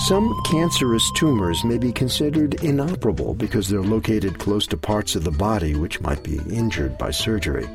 Some 0.00 0.40
cancerous 0.44 1.10
tumors 1.12 1.62
may 1.62 1.76
be 1.76 1.92
considered 1.92 2.64
inoperable 2.64 3.34
because 3.34 3.68
they're 3.68 3.82
located 3.82 4.38
close 4.38 4.66
to 4.68 4.76
parts 4.78 5.14
of 5.14 5.24
the 5.24 5.30
body 5.30 5.76
which 5.76 6.00
might 6.00 6.22
be 6.24 6.40
injured 6.48 6.96
by 6.96 7.10
surgery. 7.10 7.68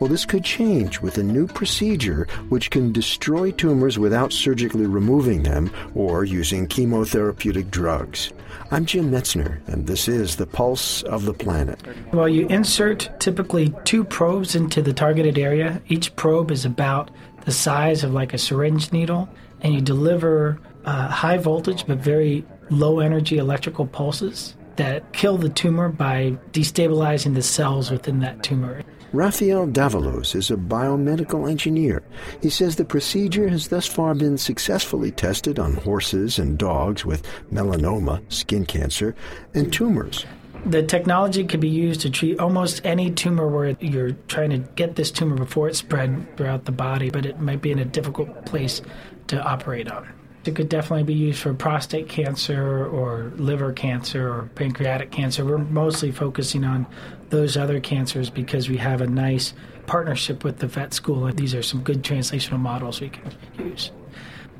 Well, 0.00 0.08
this 0.08 0.24
could 0.24 0.42
change 0.42 1.02
with 1.02 1.18
a 1.18 1.22
new 1.22 1.46
procedure 1.46 2.26
which 2.48 2.70
can 2.70 2.92
destroy 2.92 3.50
tumors 3.50 3.98
without 3.98 4.32
surgically 4.32 4.86
removing 4.86 5.42
them 5.42 5.70
or 5.94 6.24
using 6.24 6.66
chemotherapeutic 6.66 7.70
drugs. 7.70 8.32
I'm 8.70 8.86
Jim 8.86 9.10
Metzner, 9.10 9.60
and 9.68 9.86
this 9.86 10.08
is 10.08 10.36
The 10.36 10.46
Pulse 10.46 11.02
of 11.02 11.26
the 11.26 11.34
Planet. 11.34 11.78
Well, 12.10 12.28
you 12.28 12.48
insert 12.48 13.10
typically 13.20 13.72
two 13.84 14.02
probes 14.02 14.56
into 14.56 14.80
the 14.80 14.94
targeted 14.94 15.38
area. 15.38 15.82
Each 15.88 16.16
probe 16.16 16.50
is 16.50 16.64
about 16.64 17.10
the 17.44 17.52
size 17.52 18.02
of 18.02 18.14
like 18.14 18.32
a 18.32 18.38
syringe 18.38 18.92
needle, 18.92 19.28
and 19.60 19.74
you 19.74 19.82
deliver 19.82 20.58
uh, 20.86 21.08
high 21.08 21.36
voltage 21.36 21.86
but 21.86 21.98
very 21.98 22.44
low 22.70 23.00
energy 23.00 23.38
electrical 23.38 23.86
pulses 23.86 24.56
that 24.76 25.12
kill 25.12 25.36
the 25.36 25.48
tumor 25.48 25.88
by 25.88 26.36
destabilizing 26.52 27.34
the 27.34 27.42
cells 27.42 27.90
within 27.90 28.20
that 28.20 28.42
tumor. 28.42 28.82
Rafael 29.12 29.66
Davalos 29.66 30.34
is 30.34 30.50
a 30.50 30.56
biomedical 30.56 31.48
engineer. 31.48 32.02
He 32.42 32.50
says 32.50 32.76
the 32.76 32.84
procedure 32.84 33.48
has 33.48 33.68
thus 33.68 33.86
far 33.86 34.14
been 34.14 34.36
successfully 34.36 35.10
tested 35.10 35.58
on 35.58 35.74
horses 35.74 36.38
and 36.38 36.58
dogs 36.58 37.04
with 37.04 37.26
melanoma, 37.50 38.20
skin 38.30 38.66
cancer, 38.66 39.14
and 39.54 39.72
tumors. 39.72 40.26
The 40.66 40.82
technology 40.82 41.44
can 41.44 41.60
be 41.60 41.68
used 41.68 42.00
to 42.00 42.10
treat 42.10 42.40
almost 42.40 42.84
any 42.84 43.12
tumor 43.12 43.48
where 43.48 43.76
you're 43.80 44.12
trying 44.26 44.50
to 44.50 44.58
get 44.58 44.96
this 44.96 45.12
tumor 45.12 45.36
before 45.36 45.68
it 45.68 45.76
spread 45.76 46.36
throughout 46.36 46.64
the 46.64 46.72
body, 46.72 47.08
but 47.08 47.24
it 47.24 47.40
might 47.40 47.62
be 47.62 47.70
in 47.70 47.78
a 47.78 47.84
difficult 47.84 48.44
place 48.44 48.82
to 49.28 49.40
operate 49.40 49.90
on. 49.90 50.08
It 50.46 50.54
could 50.54 50.68
definitely 50.68 51.04
be 51.04 51.14
used 51.14 51.40
for 51.40 51.52
prostate 51.54 52.08
cancer 52.08 52.86
or 52.86 53.32
liver 53.36 53.72
cancer 53.72 54.28
or 54.32 54.50
pancreatic 54.54 55.10
cancer. 55.10 55.44
We're 55.44 55.58
mostly 55.58 56.12
focusing 56.12 56.64
on 56.64 56.86
those 57.30 57.56
other 57.56 57.80
cancers 57.80 58.30
because 58.30 58.68
we 58.68 58.76
have 58.76 59.00
a 59.00 59.06
nice 59.06 59.54
partnership 59.86 60.44
with 60.44 60.58
the 60.58 60.66
vet 60.66 60.94
school. 60.94 61.26
And 61.26 61.38
these 61.38 61.54
are 61.54 61.62
some 61.62 61.82
good 61.82 62.02
translational 62.02 62.60
models 62.60 63.00
we 63.00 63.10
can 63.10 63.32
use. 63.58 63.90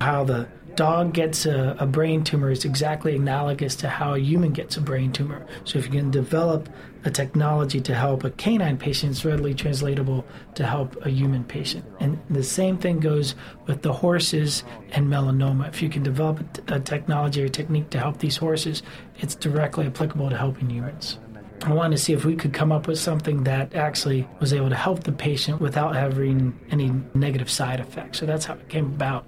How 0.01 0.25
the 0.25 0.49
dog 0.77 1.15
gets 1.15 1.47
a, 1.47 1.75
a, 1.81 1.87
brain 1.87 2.23
tumor 2.23 2.51
is 2.51 2.65
exactly 2.65 3.17
analogous 3.17 3.75
to 3.77 3.89
how 3.89 4.15
a 4.15 4.19
human 4.19 4.53
gets 4.53 4.77
a 4.77 4.81
brain 4.81 5.11
tumor. 5.11 5.45
So 5.65 5.79
if 5.79 5.87
you 5.87 5.91
can 5.91 6.11
develop 6.11 6.69
a 7.05 7.11
technology 7.11 7.81
to 7.81 7.95
help 7.95 8.25
a 8.25 8.31
canine 8.31 8.77
patient, 8.77 9.13
it's 9.13 9.25
readily 9.25 9.55
translatable 9.55 10.27
to 10.55 10.67
help 10.67 10.95
a 11.07 11.09
human 11.09 11.45
patient. 11.45 11.85
And 11.99 12.21
the 12.29 12.43
same 12.43 12.77
thing 12.77 13.01
goes 13.01 13.35
with 13.67 13.83
the 13.83 13.93
horses 13.93 14.65
and 14.91 15.09
melanoma. 15.09 15.69
If 15.69 15.81
you 15.81 15.89
can 15.89 16.03
develop 16.03 16.41
a, 16.69 16.75
a 16.75 16.81
technology 16.81 17.43
or 17.43 17.49
technique 17.49 17.91
to 17.91 17.99
help 17.99 18.19
these 18.19 18.37
horses, 18.37 18.83
it's 19.17 19.35
directly 19.35 19.87
applicable 19.87 20.29
to 20.29 20.37
helping 20.37 20.69
humans. 20.69 21.19
I 21.63 21.73
wanted 21.73 21.97
to 21.97 22.03
see 22.03 22.13
if 22.13 22.25
we 22.25 22.37
could 22.37 22.53
come 22.53 22.71
up 22.71 22.87
with 22.87 22.99
something 22.99 23.45
that 23.45 23.75
actually 23.75 24.29
was 24.41 24.53
able 24.53 24.69
to 24.69 24.77
help 24.77 25.05
the 25.05 25.13
patient 25.13 25.61
without 25.61 25.97
having 25.97 26.59
any 26.71 26.93
negative 27.15 27.51
side 27.51 27.81
effects. 27.81 28.19
So 28.19 28.27
that's 28.27 28.45
how 28.45 28.55
it 28.55 28.69
came 28.69 28.87
about. 28.87 29.27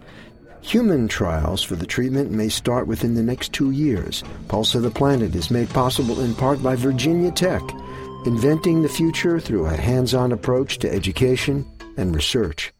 Human 0.62 1.08
trials 1.08 1.62
for 1.62 1.76
the 1.76 1.86
treatment 1.86 2.30
may 2.30 2.48
start 2.48 2.86
within 2.86 3.14
the 3.14 3.22
next 3.22 3.52
two 3.52 3.70
years. 3.70 4.22
Pulse 4.48 4.74
of 4.74 4.82
the 4.82 4.91
Planet 4.91 5.34
is 5.34 5.50
made 5.50 5.70
possible 5.70 6.20
in 6.20 6.34
part 6.34 6.62
by 6.62 6.76
Virginia 6.76 7.30
Tech, 7.30 7.62
inventing 8.26 8.82
the 8.82 8.88
future 8.88 9.41
through 9.41 9.66
a 9.66 9.76
hands 9.76 10.14
on 10.14 10.32
approach 10.32 10.78
to 10.78 10.92
education 10.92 11.64
and 11.96 12.14
research. 12.14 12.72